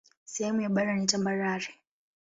Sehemu 0.25 0.61
ya 0.61 0.69
bara 0.69 0.95
ni 0.95 1.05
tambarare. 1.05 1.73